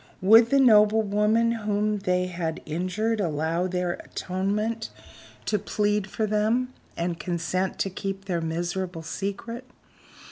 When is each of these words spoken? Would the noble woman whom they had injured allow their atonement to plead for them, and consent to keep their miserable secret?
Would 0.19 0.49
the 0.49 0.59
noble 0.59 1.03
woman 1.03 1.51
whom 1.51 1.99
they 1.99 2.25
had 2.25 2.63
injured 2.65 3.19
allow 3.21 3.67
their 3.67 3.99
atonement 4.03 4.89
to 5.45 5.59
plead 5.59 6.07
for 6.09 6.25
them, 6.25 6.73
and 6.97 7.19
consent 7.19 7.77
to 7.81 7.89
keep 7.91 8.25
their 8.25 8.41
miserable 8.41 9.03
secret? 9.03 9.63